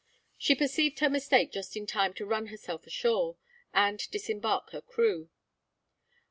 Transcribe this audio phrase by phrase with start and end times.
[0.35, 3.37] She perceived her mistake just in time to run herself ashore,
[3.71, 5.29] and disembark her crew.